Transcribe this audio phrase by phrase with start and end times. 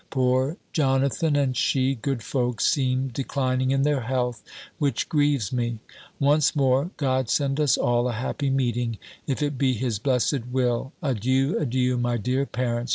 [0.09, 2.65] Poor Jonathan, and she, good folks!
[2.65, 4.41] seem declining in their health,
[4.79, 5.77] which grieves me.
[6.19, 10.91] Once more, God send us all a happy meeting, if it be his blessed will!
[11.03, 12.89] Adieu, adieu, my dear parents!